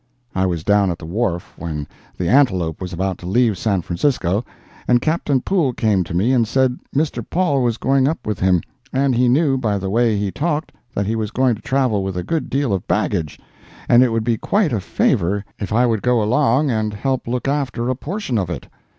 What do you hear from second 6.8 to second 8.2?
Mr. Paul was going up